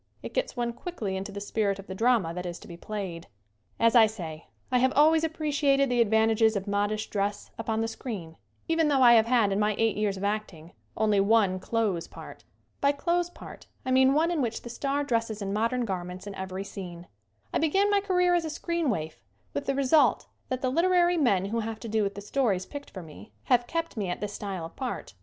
[0.23, 3.27] It gets one quickly into the spirit of the drama that is to be played.
[3.27, 3.27] 70 SCREEN
[3.81, 7.81] ACTING As I say, I have always appreciated the ad vantages of modish dress upon
[7.81, 8.35] the screen
[8.67, 12.43] even though I have had in my eight years of acting only one "clothes" part.
[12.81, 16.33] By clothes part I mean one in which the star dresses in modern garments in
[16.33, 17.05] every scene.
[17.53, 19.21] I began my career as a screen waif
[19.53, 22.65] with the result that the liter ary men who have to do with the stories
[22.65, 25.13] picked for me, have kept me at this style of part.